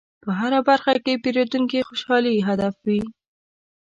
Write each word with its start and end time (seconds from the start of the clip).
په 0.23 0.29
هره 0.39 0.59
برخه 0.69 0.93
کې 1.03 1.13
د 1.15 1.21
پیرودونکي 1.23 1.79
خوشحالي 1.87 2.35
هدف 2.47 2.75
وي. 2.87 3.01